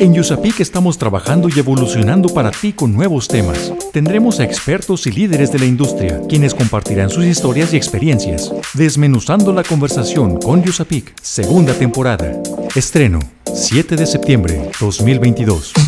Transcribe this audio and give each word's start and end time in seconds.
En 0.00 0.16
USAPIC 0.16 0.60
estamos 0.60 0.96
trabajando 0.96 1.48
y 1.48 1.58
evolucionando 1.58 2.28
para 2.28 2.52
ti 2.52 2.72
con 2.72 2.92
nuevos 2.92 3.26
temas. 3.26 3.72
Tendremos 3.92 4.38
a 4.38 4.44
expertos 4.44 5.08
y 5.08 5.10
líderes 5.10 5.50
de 5.50 5.58
la 5.58 5.64
industria, 5.64 6.20
quienes 6.28 6.54
compartirán 6.54 7.10
sus 7.10 7.24
historias 7.24 7.72
y 7.72 7.76
experiencias. 7.76 8.52
Desmenuzando 8.74 9.52
la 9.52 9.64
conversación 9.64 10.38
con 10.38 10.60
USAPIC, 10.60 11.20
segunda 11.20 11.74
temporada. 11.74 12.32
Estreno, 12.76 13.18
7 13.52 13.96
de 13.96 14.06
septiembre 14.06 14.70
2022. 14.78 15.87